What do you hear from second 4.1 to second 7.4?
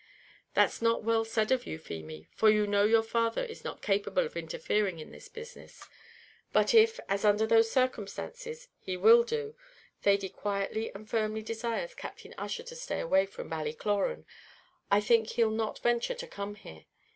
of interfering in this business; but if, as